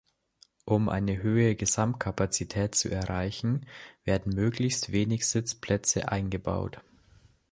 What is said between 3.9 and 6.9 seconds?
werden möglichst wenig Sitzplätze eingebaut.